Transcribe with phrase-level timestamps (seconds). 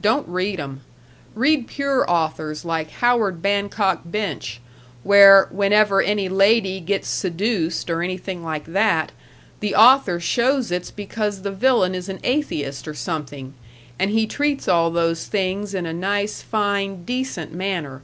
[0.00, 0.80] Don't read 'em.
[1.34, 4.58] Read pure authors like Howard Bancock Binch,
[5.02, 9.12] where, whenever any lady gets seduced or anything like that,
[9.60, 13.52] the author shows it's because the villain is an atheist or something,
[13.98, 18.00] and he treats all those things in a nice, fine, decent manner.